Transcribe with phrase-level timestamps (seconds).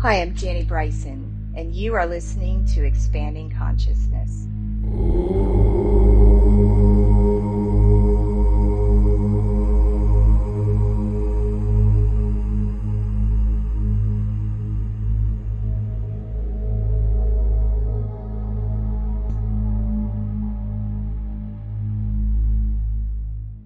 [0.00, 4.46] Hi, I'm Jani Bryson, and you are listening to Expanding Consciousness.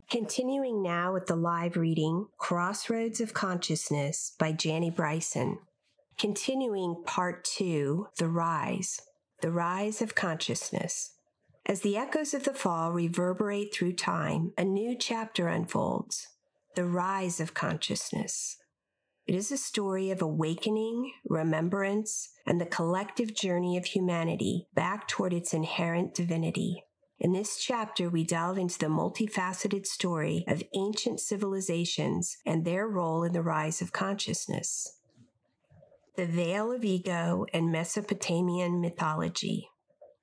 [0.08, 5.58] Continuing now with the live reading, Crossroads of Consciousness by Jani Bryson.
[6.18, 9.00] Continuing part two, The Rise,
[9.40, 11.14] The Rise of Consciousness.
[11.66, 16.28] As the echoes of the fall reverberate through time, a new chapter unfolds
[16.76, 18.56] The Rise of Consciousness.
[19.26, 25.32] It is a story of awakening, remembrance, and the collective journey of humanity back toward
[25.32, 26.84] its inherent divinity.
[27.20, 33.22] In this chapter, we delve into the multifaceted story of ancient civilizations and their role
[33.22, 34.98] in the rise of consciousness.
[36.14, 39.70] The Veil of Ego and Mesopotamian Mythology.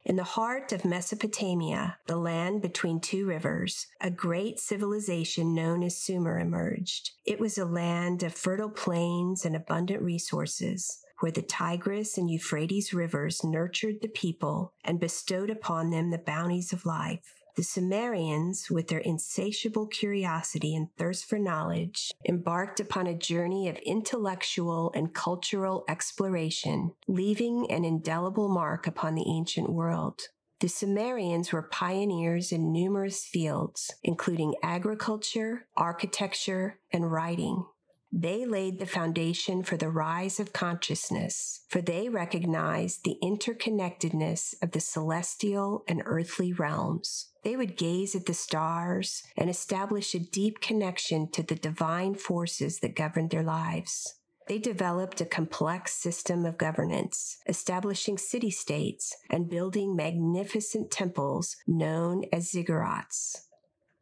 [0.06, 5.98] In the heart of Mesopotamia, the land between two rivers, a great civilization known as
[5.98, 7.10] Sumer emerged.
[7.26, 12.94] It was a land of fertile plains and abundant resources, where the Tigris and Euphrates
[12.94, 17.39] rivers nurtured the people and bestowed upon them the bounties of life.
[17.60, 23.76] The Sumerians, with their insatiable curiosity and thirst for knowledge, embarked upon a journey of
[23.80, 30.22] intellectual and cultural exploration, leaving an indelible mark upon the ancient world.
[30.62, 37.66] The Sumerians were pioneers in numerous fields, including agriculture, architecture, and writing.
[38.12, 44.72] They laid the foundation for the rise of consciousness, for they recognized the interconnectedness of
[44.72, 47.28] the celestial and earthly realms.
[47.44, 52.80] They would gaze at the stars and establish a deep connection to the divine forces
[52.80, 54.16] that governed their lives.
[54.48, 62.24] They developed a complex system of governance, establishing city states and building magnificent temples known
[62.34, 63.42] as ziggurats.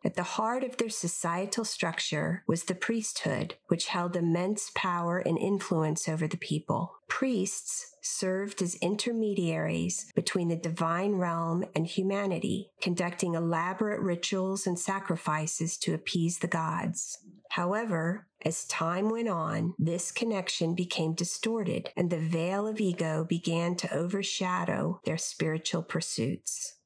[0.07, 5.37] At the heart of their societal structure was the priesthood, which held immense power and
[5.37, 6.93] influence over the people.
[7.09, 15.75] Priests served as intermediaries between the divine realm and humanity, conducting elaborate rituals and sacrifices
[15.79, 17.17] to appease the gods.
[17.49, 23.75] However, as time went on, this connection became distorted and the veil of ego began
[23.75, 26.76] to overshadow their spiritual pursuits.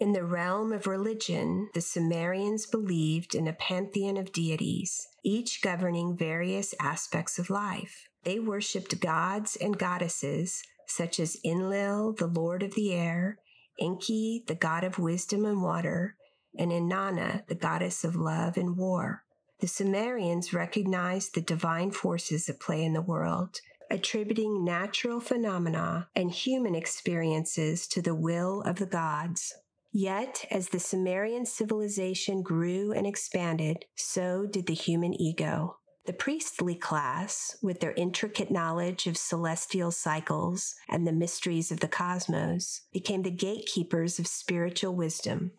[0.00, 6.16] In the realm of religion, the Sumerians believed in a pantheon of deities, each governing
[6.16, 8.08] various aspects of life.
[8.24, 13.40] They worshipped gods and goddesses such as Enlil, the lord of the air,
[13.78, 16.16] Enki, the god of wisdom and water,
[16.58, 19.24] and Inanna, the goddess of love and war.
[19.60, 23.60] The Sumerians recognized the divine forces at play in the world,
[23.90, 29.52] attributing natural phenomena and human experiences to the will of the gods.
[29.92, 35.78] Yet, as the Sumerian civilization grew and expanded, so did the human ego.
[36.06, 41.88] The priestly class, with their intricate knowledge of celestial cycles and the mysteries of the
[41.88, 45.52] cosmos, became the gatekeepers of spiritual wisdom.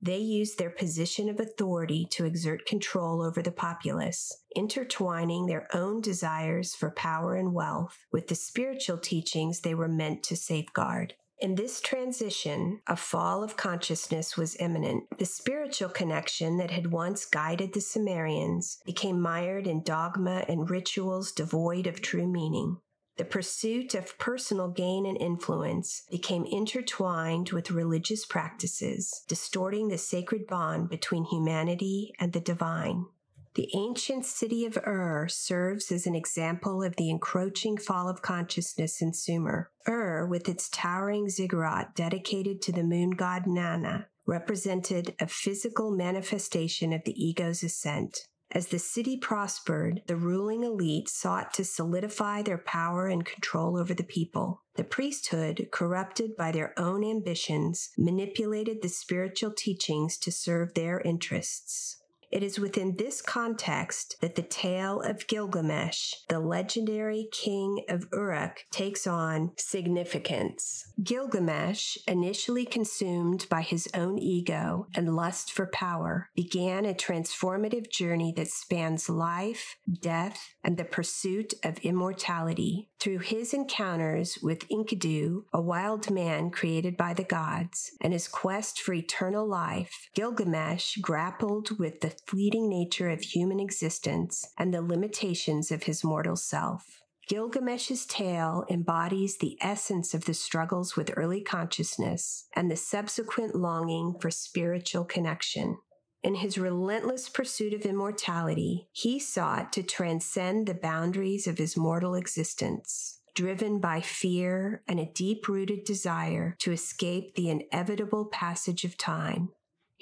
[0.00, 6.00] They used their position of authority to exert control over the populace, intertwining their own
[6.00, 11.14] desires for power and wealth with the spiritual teachings they were meant to safeguard.
[11.42, 15.18] In this transition, a fall of consciousness was imminent.
[15.18, 21.32] The spiritual connection that had once guided the Sumerians became mired in dogma and rituals
[21.32, 22.76] devoid of true meaning.
[23.16, 30.46] The pursuit of personal gain and influence became intertwined with religious practices, distorting the sacred
[30.46, 33.06] bond between humanity and the divine.
[33.54, 39.02] The ancient city of Ur serves as an example of the encroaching fall of consciousness
[39.02, 39.70] in Sumer.
[39.86, 46.94] Ur, with its towering ziggurat dedicated to the moon god Nanna, represented a physical manifestation
[46.94, 48.26] of the ego's ascent.
[48.54, 53.94] As the city prospered, the ruling elite sought to solidify their power and control over
[53.94, 54.62] the people.
[54.76, 62.01] The priesthood, corrupted by their own ambitions, manipulated the spiritual teachings to serve their interests.
[62.32, 68.64] It is within this context that the tale of Gilgamesh, the legendary king of Uruk,
[68.70, 70.90] takes on significance.
[71.02, 78.32] Gilgamesh, initially consumed by his own ego and lust for power, began a transformative journey
[78.34, 82.88] that spans life, death, and the pursuit of immortality.
[82.98, 88.80] Through his encounters with Enkidu, a wild man created by the gods, and his quest
[88.80, 95.70] for eternal life, Gilgamesh grappled with the fleeting nature of human existence and the limitations
[95.70, 97.02] of his mortal self.
[97.28, 104.14] Gilgamesh's tale embodies the essence of the struggles with early consciousness and the subsequent longing
[104.20, 105.78] for spiritual connection.
[106.22, 112.14] In his relentless pursuit of immortality, he sought to transcend the boundaries of his mortal
[112.14, 118.96] existence, driven by fear and a deep rooted desire to escape the inevitable passage of
[118.96, 119.50] time.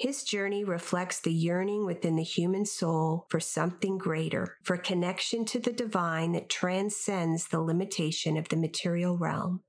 [0.00, 5.58] His journey reflects the yearning within the human soul for something greater, for connection to
[5.58, 9.60] the divine that transcends the limitation of the material realm.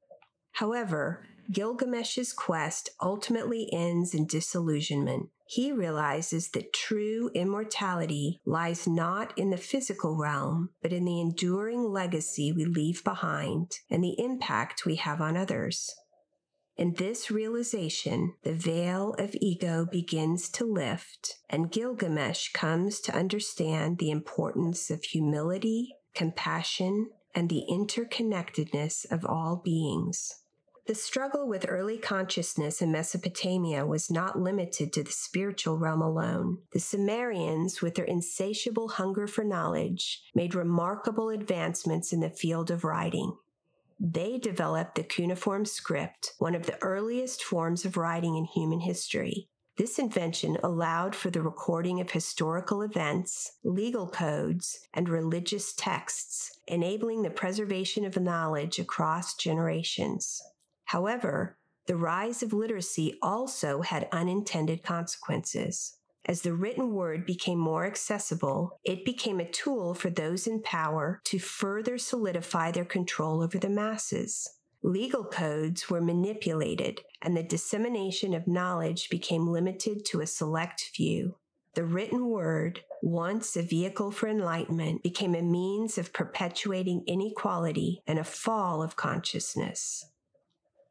[0.53, 5.27] However, Gilgamesh's quest ultimately ends in disillusionment.
[5.47, 11.83] He realizes that true immortality lies not in the physical realm, but in the enduring
[11.83, 15.93] legacy we leave behind and the impact we have on others.
[16.77, 23.97] In this realization, the veil of ego begins to lift, and Gilgamesh comes to understand
[23.97, 30.41] the importance of humility, compassion, and the interconnectedness of all beings.
[30.87, 36.57] The struggle with early consciousness in Mesopotamia was not limited to the spiritual realm alone.
[36.73, 42.83] The Sumerians, with their insatiable hunger for knowledge, made remarkable advancements in the field of
[42.83, 43.37] writing.
[44.03, 49.47] They developed the cuneiform script, one of the earliest forms of writing in human history.
[49.77, 57.21] This invention allowed for the recording of historical events, legal codes, and religious texts, enabling
[57.21, 60.41] the preservation of knowledge across generations.
[60.85, 65.97] However, the rise of literacy also had unintended consequences.
[66.25, 71.19] As the written word became more accessible, it became a tool for those in power
[71.25, 74.47] to further solidify their control over the masses.
[74.83, 81.35] Legal codes were manipulated, and the dissemination of knowledge became limited to a select few.
[81.73, 88.19] The written word, once a vehicle for enlightenment, became a means of perpetuating inequality and
[88.19, 90.10] a fall of consciousness.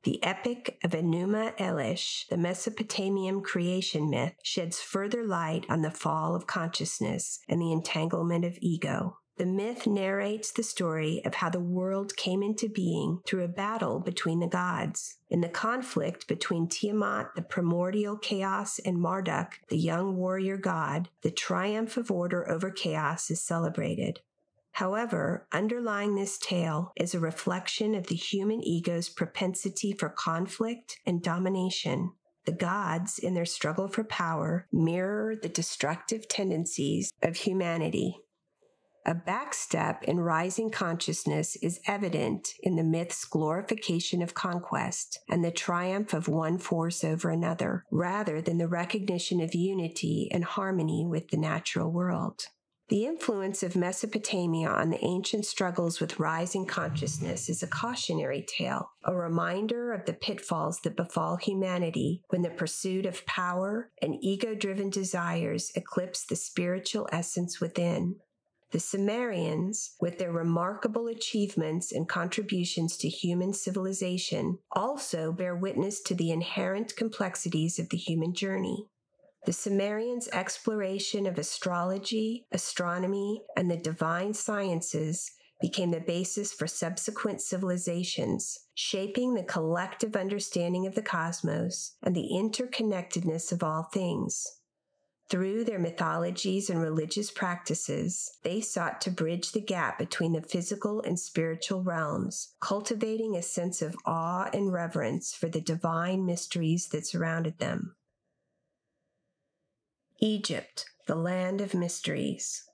[0.03, 6.35] The Epic of Enuma Elish, the Mesopotamian creation myth, sheds further light on the fall
[6.35, 9.19] of consciousness and the entanglement of ego.
[9.37, 14.01] The myth narrates the story of how the world came into being through a battle
[14.01, 15.19] between the gods.
[15.29, 21.31] In the conflict between Tiamat, the primordial chaos, and Marduk, the young warrior god, the
[21.31, 24.21] triumph of order over chaos is celebrated.
[24.73, 31.23] However, underlying this tale is a reflection of the human ego's propensity for conflict and
[31.23, 32.13] domination.
[32.47, 38.17] The gods, in their struggle for power, mirror the destructive tendencies of humanity.
[39.07, 45.51] A backstep in rising consciousness is evident in the myth's glorification of conquest and the
[45.51, 51.29] triumph of one force over another, rather than the recognition of unity and harmony with
[51.29, 52.47] the natural world.
[52.91, 58.91] The influence of Mesopotamia on the ancient struggles with rising consciousness is a cautionary tale,
[59.05, 64.57] a reminder of the pitfalls that befall humanity when the pursuit of power and ego
[64.57, 68.17] driven desires eclipse the spiritual essence within.
[68.73, 76.15] The Sumerians, with their remarkable achievements and contributions to human civilization, also bear witness to
[76.17, 78.89] the inherent complexities of the human journey.
[79.47, 87.41] The Sumerians' exploration of astrology, astronomy, and the divine sciences became the basis for subsequent
[87.41, 94.47] civilizations, shaping the collective understanding of the cosmos and the interconnectedness of all things.
[95.31, 101.01] Through their mythologies and religious practices, they sought to bridge the gap between the physical
[101.03, 107.07] and spiritual realms, cultivating a sense of awe and reverence for the divine mysteries that
[107.07, 107.95] surrounded them.
[110.23, 112.65] Egypt, the land of mysteries.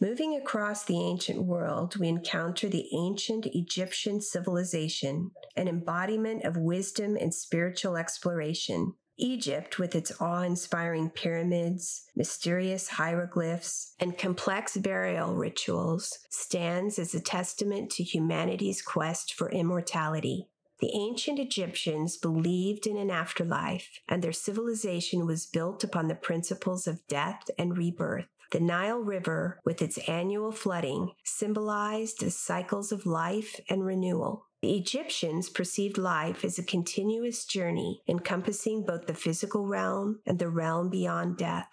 [0.00, 7.14] Moving across the ancient world, we encounter the ancient Egyptian civilization, an embodiment of wisdom
[7.16, 8.94] and spiritual exploration.
[9.18, 17.20] Egypt, with its awe inspiring pyramids, mysterious hieroglyphs, and complex burial rituals, stands as a
[17.20, 20.48] testament to humanity's quest for immortality.
[20.80, 26.86] The ancient Egyptians believed in an afterlife, and their civilization was built upon the principles
[26.86, 28.26] of death and rebirth.
[28.50, 34.46] The Nile River, with its annual flooding, symbolized the cycles of life and renewal.
[34.62, 40.48] The Egyptians perceived life as a continuous journey encompassing both the physical realm and the
[40.48, 41.68] realm beyond death.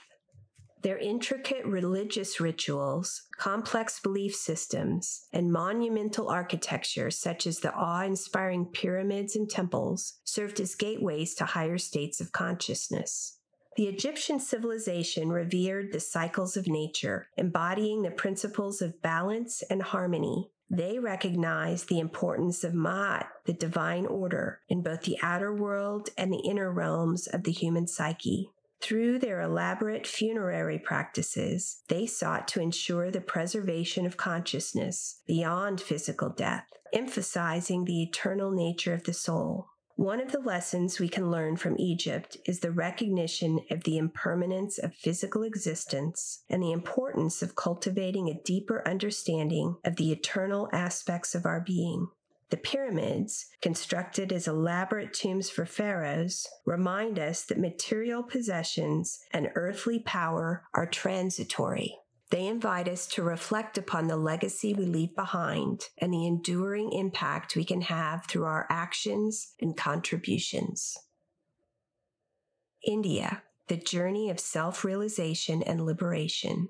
[0.84, 8.66] Their intricate religious rituals, complex belief systems, and monumental architecture, such as the awe inspiring
[8.66, 13.38] pyramids and temples, served as gateways to higher states of consciousness.
[13.78, 20.50] The Egyptian civilization revered the cycles of nature, embodying the principles of balance and harmony.
[20.70, 26.34] They recognized the importance of Ma'at, the divine order, in both the outer world and
[26.34, 28.50] the inner realms of the human psyche.
[28.82, 36.30] Through their elaborate funerary practices, they sought to ensure the preservation of consciousness beyond physical
[36.30, 39.68] death, emphasizing the eternal nature of the soul.
[39.98, 44.80] One of the lessons we can learn from Egypt is the recognition of the impermanence
[44.80, 51.36] of physical existence and the importance of cultivating a deeper understanding of the eternal aspects
[51.36, 52.08] of our being.
[52.52, 60.00] The pyramids, constructed as elaborate tombs for pharaohs, remind us that material possessions and earthly
[60.00, 61.98] power are transitory.
[62.30, 67.56] They invite us to reflect upon the legacy we leave behind and the enduring impact
[67.56, 70.98] we can have through our actions and contributions.
[72.86, 76.68] India, the journey of self realization and liberation.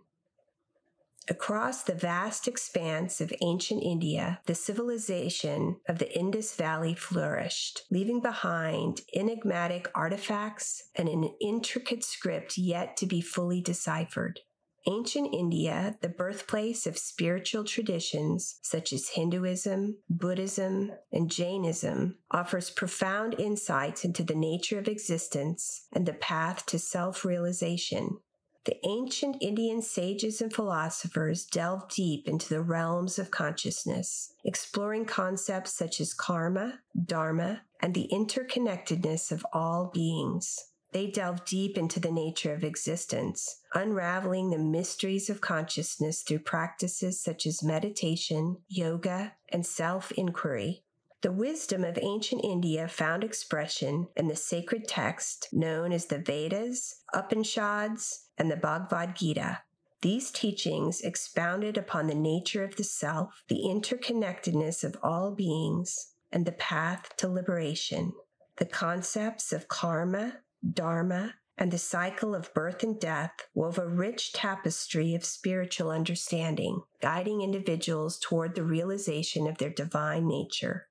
[1.29, 8.21] Across the vast expanse of ancient India, the civilization of the Indus Valley flourished, leaving
[8.21, 14.39] behind enigmatic artifacts and an intricate script yet to be fully deciphered.
[14.87, 23.39] Ancient India, the birthplace of spiritual traditions such as Hinduism, Buddhism, and Jainism, offers profound
[23.39, 28.17] insights into the nature of existence and the path to self realization.
[28.65, 35.73] The ancient Indian sages and philosophers delved deep into the realms of consciousness, exploring concepts
[35.73, 40.71] such as karma, dharma, and the interconnectedness of all beings.
[40.91, 47.23] They delved deep into the nature of existence, unraveling the mysteries of consciousness through practices
[47.23, 50.83] such as meditation, yoga, and self inquiry.
[51.21, 57.03] The wisdom of ancient India found expression in the sacred text known as the Vedas,
[57.13, 59.59] Upanishads, and the Bhagavad Gita.
[60.01, 66.43] These teachings expounded upon the nature of the self, the interconnectedness of all beings, and
[66.43, 68.13] the path to liberation.
[68.57, 74.33] The concepts of karma, dharma, and the cycle of birth and death wove a rich
[74.33, 80.87] tapestry of spiritual understanding, guiding individuals toward the realization of their divine nature.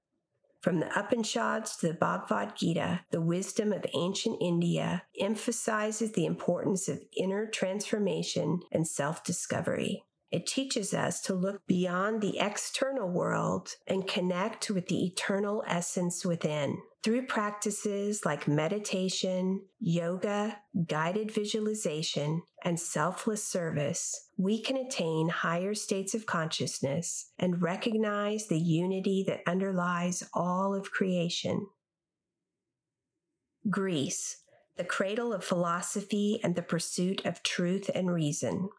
[0.60, 6.86] From the Upanishads to the Bhagavad Gita, the wisdom of ancient India emphasizes the importance
[6.88, 10.04] of inner transformation and self discovery.
[10.30, 16.24] It teaches us to look beyond the external world and connect with the eternal essence
[16.24, 16.78] within.
[17.02, 26.14] Through practices like meditation, yoga, guided visualization, and selfless service, we can attain higher states
[26.14, 31.66] of consciousness and recognize the unity that underlies all of creation.
[33.68, 34.38] Greece,
[34.78, 38.70] the cradle of philosophy and the pursuit of truth and reason.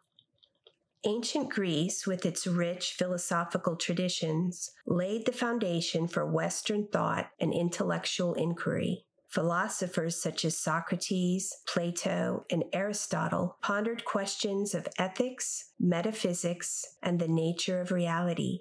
[1.03, 8.33] Ancient Greece, with its rich philosophical traditions, laid the foundation for Western thought and intellectual
[8.33, 9.05] inquiry.
[9.31, 17.79] Philosophers such as Socrates, Plato, and Aristotle pondered questions of ethics, metaphysics, and the nature
[17.79, 18.59] of reality.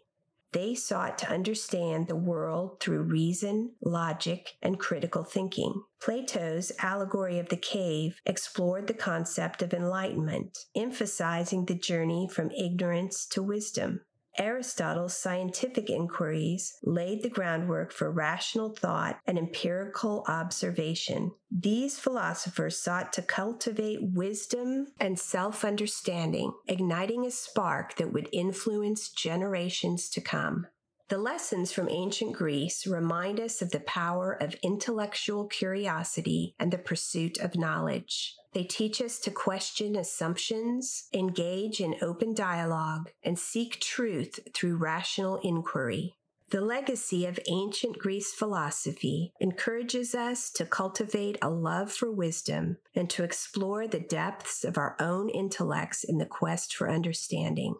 [0.52, 5.82] They sought to understand the world through reason, logic, and critical thinking.
[6.00, 13.26] Plato's allegory of the cave explored the concept of enlightenment, emphasizing the journey from ignorance
[13.26, 14.00] to wisdom.
[14.38, 21.32] Aristotle's scientific inquiries laid the groundwork for rational thought and empirical observation.
[21.50, 29.10] These philosophers sought to cultivate wisdom and self understanding, igniting a spark that would influence
[29.10, 30.66] generations to come.
[31.10, 36.78] The lessons from ancient Greece remind us of the power of intellectual curiosity and the
[36.78, 38.36] pursuit of knowledge.
[38.52, 45.38] They teach us to question assumptions, engage in open dialogue, and seek truth through rational
[45.42, 46.14] inquiry.
[46.50, 53.10] The legacy of ancient Greece philosophy encourages us to cultivate a love for wisdom and
[53.10, 57.74] to explore the depths of our own intellects in the quest for understanding.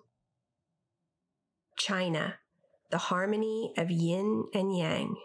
[1.77, 2.35] China,
[2.91, 5.17] the harmony of yin and yang.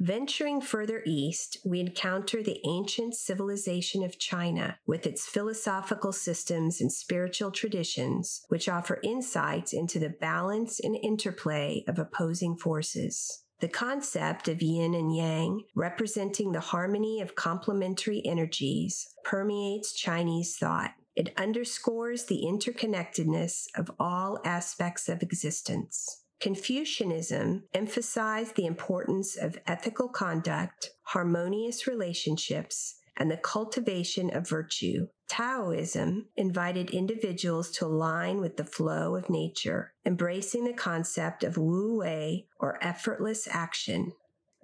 [0.00, 6.90] Venturing further east, we encounter the ancient civilization of China with its philosophical systems and
[6.90, 13.44] spiritual traditions, which offer insights into the balance and interplay of opposing forces.
[13.60, 20.92] The concept of yin and yang, representing the harmony of complementary energies, permeates Chinese thought.
[21.14, 26.22] It underscores the interconnectedness of all aspects of existence.
[26.40, 35.08] Confucianism emphasized the importance of ethical conduct, harmonious relationships, and the cultivation of virtue.
[35.28, 41.98] Taoism invited individuals to align with the flow of nature, embracing the concept of wu
[41.98, 44.12] wei or effortless action.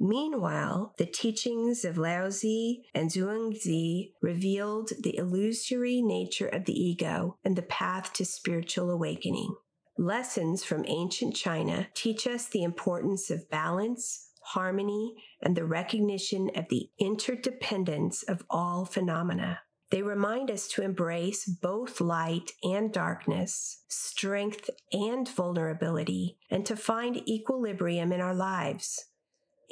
[0.01, 7.55] Meanwhile, the teachings of Laozi and Zhuangzi revealed the illusory nature of the ego and
[7.55, 9.55] the path to spiritual awakening.
[9.99, 16.69] Lessons from ancient China teach us the importance of balance, harmony, and the recognition of
[16.69, 19.61] the interdependence of all phenomena.
[19.91, 27.27] They remind us to embrace both light and darkness, strength and vulnerability, and to find
[27.27, 29.07] equilibrium in our lives.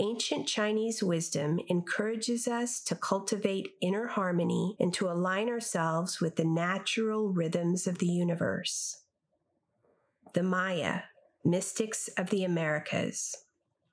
[0.00, 6.46] Ancient Chinese wisdom encourages us to cultivate inner harmony and to align ourselves with the
[6.46, 9.03] natural rhythms of the universe
[10.34, 11.02] the Maya,
[11.44, 13.36] mystics of the Americas.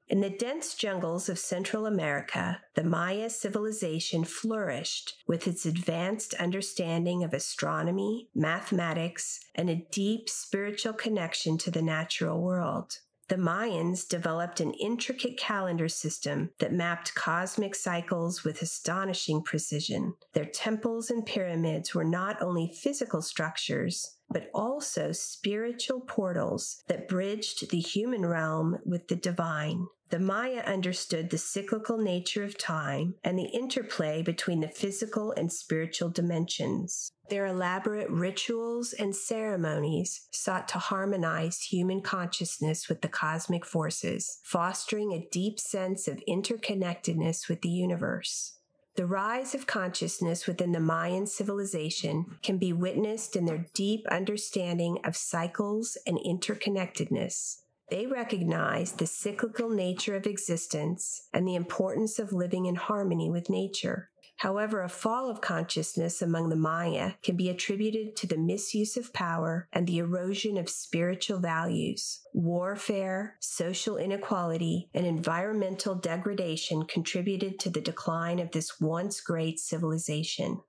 [0.08, 7.24] In the dense jungles of Central America, the Maya civilization flourished with its advanced understanding
[7.24, 12.98] of astronomy, mathematics, and a deep spiritual connection to the natural world.
[13.32, 20.16] The Mayans developed an intricate calendar system that mapped cosmic cycles with astonishing precision.
[20.34, 27.70] Their temples and pyramids were not only physical structures, but also spiritual portals that bridged
[27.70, 29.88] the human realm with the divine.
[30.12, 35.50] The Maya understood the cyclical nature of time and the interplay between the physical and
[35.50, 37.14] spiritual dimensions.
[37.30, 45.14] Their elaborate rituals and ceremonies sought to harmonize human consciousness with the cosmic forces, fostering
[45.14, 48.58] a deep sense of interconnectedness with the universe.
[48.96, 55.00] The rise of consciousness within the Mayan civilization can be witnessed in their deep understanding
[55.06, 57.62] of cycles and interconnectedness.
[57.90, 63.50] They recognize the cyclical nature of existence and the importance of living in harmony with
[63.50, 64.11] nature.
[64.42, 69.14] However, a fall of consciousness among the Maya can be attributed to the misuse of
[69.14, 72.22] power and the erosion of spiritual values.
[72.34, 80.62] Warfare, social inequality, and environmental degradation contributed to the decline of this once great civilization.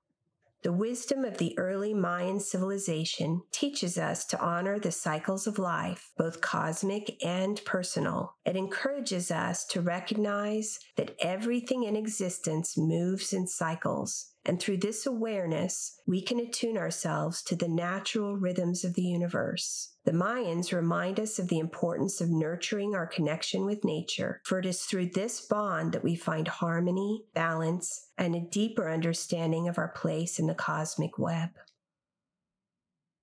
[0.63, 6.13] The wisdom of the early Mayan civilization teaches us to honor the cycles of life,
[6.17, 8.37] both cosmic and personal.
[8.47, 14.35] It encourages us to recognize that everything in existence moves in cycles.
[14.45, 19.92] And through this awareness, we can attune ourselves to the natural rhythms of the universe.
[20.05, 24.67] The Mayans remind us of the importance of nurturing our connection with nature, for it
[24.67, 29.89] is through this bond that we find harmony, balance, and a deeper understanding of our
[29.89, 31.51] place in the cosmic web.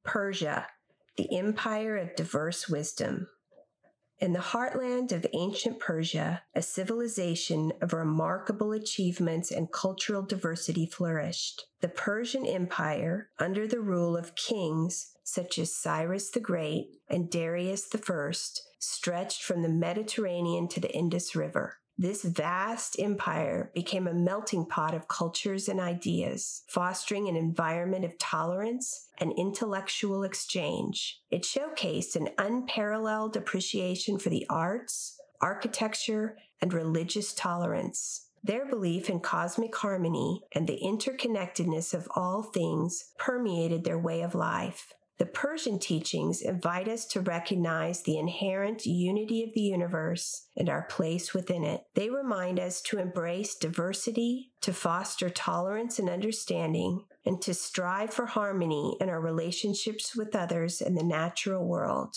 [0.06, 0.68] Persia,
[1.18, 3.28] the empire of diverse wisdom.
[4.20, 11.68] In the heartland of ancient Persia, a civilization of remarkable achievements and cultural diversity flourished.
[11.80, 17.86] The Persian Empire, under the rule of kings such as Cyrus the Great and Darius
[17.86, 21.78] First, stretched from the Mediterranean to the Indus River.
[22.02, 28.18] This vast empire became a melting pot of cultures and ideas, fostering an environment of
[28.18, 31.20] tolerance and intellectual exchange.
[31.30, 38.28] It showcased an unparalleled appreciation for the arts, architecture, and religious tolerance.
[38.46, 44.34] Their belief in cosmic harmony and the interconnectedness of all things permeated their way of
[44.34, 44.94] life.
[45.20, 50.84] The Persian teachings invite us to recognize the inherent unity of the universe and our
[50.84, 51.82] place within it.
[51.94, 58.28] They remind us to embrace diversity, to foster tolerance and understanding, and to strive for
[58.28, 62.16] harmony in our relationships with others and the natural world.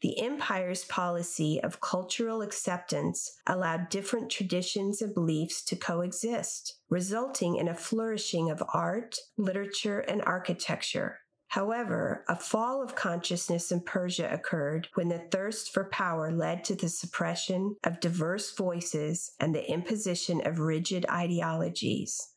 [0.00, 7.68] The empire's policy of cultural acceptance allowed different traditions and beliefs to coexist, resulting in
[7.68, 11.18] a flourishing of art, literature, and architecture.
[11.48, 16.74] However, a fall of consciousness in Persia occurred when the thirst for power led to
[16.74, 22.34] the suppression of diverse voices and the imposition of rigid ideologies.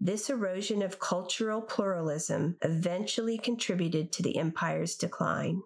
[0.00, 5.62] This erosion of cultural pluralism eventually contributed to the empire's decline.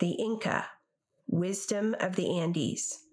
[0.00, 0.66] The Inca,
[1.28, 3.03] Wisdom of the Andes.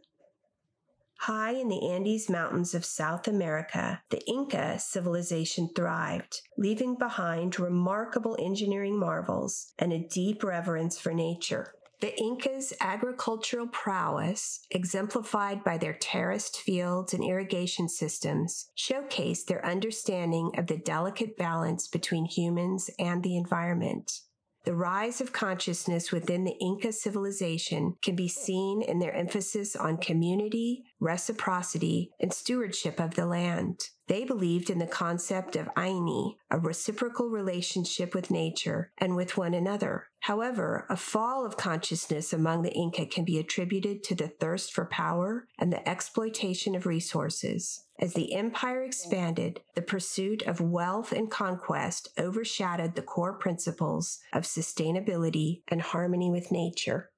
[1.25, 8.35] High in the Andes Mountains of South America, the Inca civilization thrived, leaving behind remarkable
[8.39, 11.75] engineering marvels and a deep reverence for nature.
[11.99, 20.49] The Incas' agricultural prowess, exemplified by their terraced fields and irrigation systems, showcased their understanding
[20.57, 24.21] of the delicate balance between humans and the environment.
[24.63, 29.97] The rise of consciousness within the Inca civilization can be seen in their emphasis on
[29.97, 33.79] community, reciprocity, and stewardship of the land.
[34.07, 39.53] They believed in the concept of Ayni, a reciprocal relationship with nature and with one
[39.53, 40.09] another.
[40.19, 44.85] However, a fall of consciousness among the Inca can be attributed to the thirst for
[44.85, 47.85] power and the exploitation of resources.
[48.01, 54.43] As the empire expanded, the pursuit of wealth and conquest overshadowed the core principles of
[54.43, 57.11] sustainability and harmony with nature.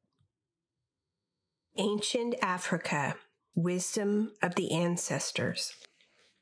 [1.78, 3.16] Ancient Africa
[3.56, 5.74] Wisdom of the Ancestors.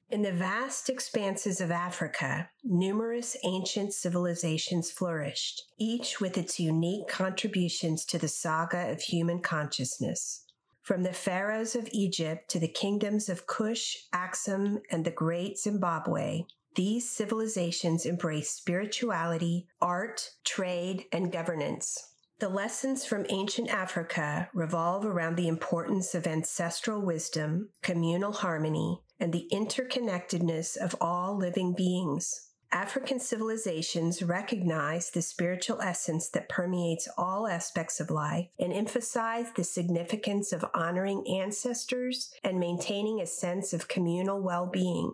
[0.10, 8.06] In the vast expanses of Africa, numerous ancient civilizations flourished, each with its unique contributions
[8.06, 10.46] to the saga of human consciousness.
[10.82, 16.46] From the pharaohs of Egypt to the kingdoms of Kush, Axum, and the great Zimbabwe,
[16.76, 22.14] these civilizations embraced spirituality, art, trade, and governance.
[22.40, 29.32] The lessons from ancient Africa revolve around the importance of ancestral wisdom, communal harmony, and
[29.32, 32.51] the interconnectedness of all living beings.
[32.74, 39.64] African civilizations recognize the spiritual essence that permeates all aspects of life and emphasize the
[39.66, 45.14] significance of honoring ancestors and maintaining a sense of communal well being.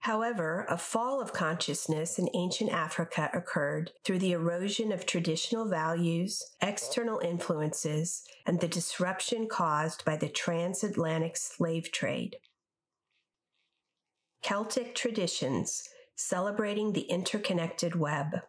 [0.00, 6.42] However, a fall of consciousness in ancient Africa occurred through the erosion of traditional values,
[6.60, 12.36] external influences, and the disruption caused by the transatlantic slave trade.
[14.42, 18.42] Celtic traditions celebrating the interconnected web.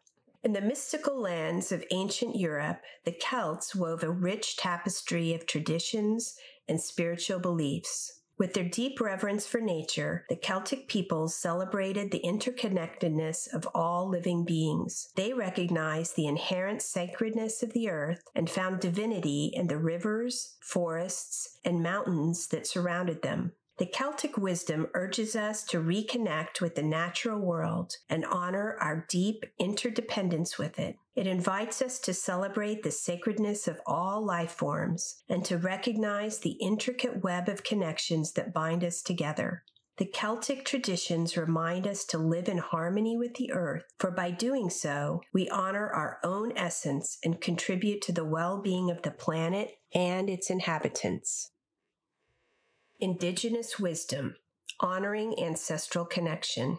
[0.44, 6.36] In the mystical lands of ancient Europe, the Celts wove a rich tapestry of traditions
[6.68, 8.20] and spiritual beliefs.
[8.38, 14.44] With their deep reverence for nature, the Celtic peoples celebrated the interconnectedness of all living
[14.44, 15.10] beings.
[15.16, 21.58] They recognized the inherent sacredness of the earth and found divinity in the rivers, forests,
[21.64, 23.54] and mountains that surrounded them.
[23.78, 29.46] The Celtic wisdom urges us to reconnect with the natural world and honor our deep
[29.60, 30.96] interdependence with it.
[31.14, 36.58] It invites us to celebrate the sacredness of all life forms and to recognize the
[36.62, 39.64] intricate web of connections that bind us together.
[39.98, 44.70] The Celtic traditions remind us to live in harmony with the earth, for by doing
[44.70, 49.72] so, we honor our own essence and contribute to the well being of the planet
[49.94, 51.52] and its inhabitants.
[53.02, 54.36] Indigenous Wisdom
[54.80, 56.78] Honoring Ancestral Connection.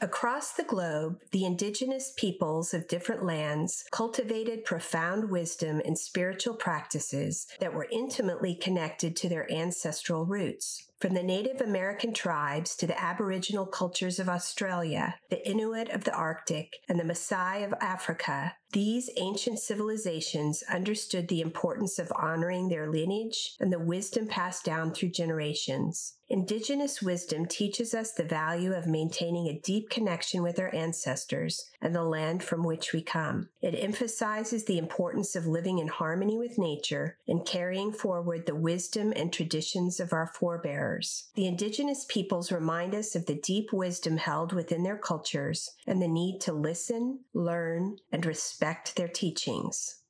[0.00, 7.48] Across the globe, the indigenous peoples of different lands cultivated profound wisdom and spiritual practices
[7.58, 10.86] that were intimately connected to their ancestral roots.
[10.98, 16.14] From the Native American tribes to the Aboriginal cultures of Australia, the Inuit of the
[16.14, 22.90] Arctic, and the Maasai of Africa, these ancient civilizations understood the importance of honoring their
[22.90, 26.14] lineage and the wisdom passed down through generations.
[26.28, 31.94] Indigenous wisdom teaches us the value of maintaining a deep connection with our ancestors and
[31.94, 33.48] the land from which we come.
[33.62, 39.12] It emphasizes the importance of living in harmony with nature and carrying forward the wisdom
[39.14, 40.85] and traditions of our forebears.
[41.34, 46.08] The indigenous peoples remind us of the deep wisdom held within their cultures and the
[46.08, 50.02] need to listen, learn, and respect their teachings.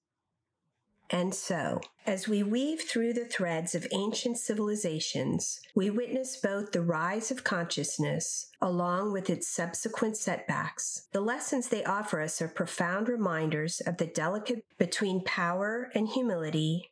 [1.10, 6.82] And so, as we weave through the threads of ancient civilizations, we witness both the
[6.82, 11.06] rise of consciousness along with its subsequent setbacks.
[11.12, 16.90] The lessons they offer us are profound reminders of the delicate between power and humility,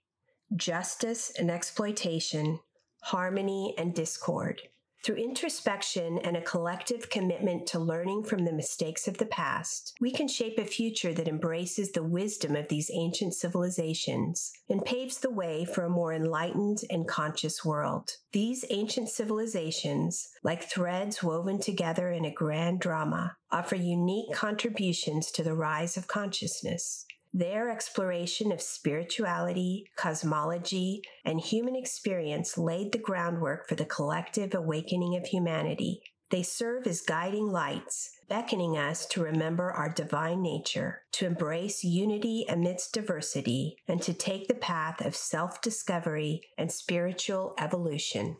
[0.55, 2.61] justice and exploitation,
[3.05, 4.63] harmony and discord.
[5.05, 10.11] Through introspection and a collective commitment to learning from the mistakes of the past, we
[10.11, 15.31] can shape a future that embraces the wisdom of these ancient civilizations and paves the
[15.31, 18.13] way for a more enlightened and conscious world.
[18.33, 25.43] These ancient civilizations, like threads woven together in a grand drama, offer unique contributions to
[25.43, 27.05] the rise of consciousness.
[27.37, 35.17] Their exploration of spirituality, cosmology, and human experience laid the groundwork for the collective awakening
[35.17, 36.01] of humanity.
[36.31, 42.47] They serve as guiding lights, beckoning us to remember our divine nature, to embrace unity
[42.49, 48.37] amidst diversity, and to take the path of self discovery and spiritual evolution.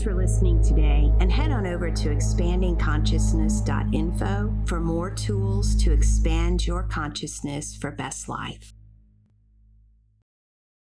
[0.00, 6.66] Thanks for listening today, and head on over to expandingconsciousness.info for more tools to expand
[6.66, 8.72] your consciousness for best life.